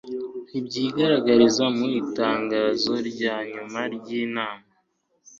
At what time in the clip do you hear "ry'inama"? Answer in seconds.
3.93-4.65